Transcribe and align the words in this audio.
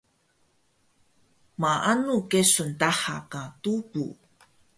Maanu 1.61 2.15
kesun 2.31 2.69
daha 2.79 3.17
ka 3.31 3.41
tubu? 3.61 4.05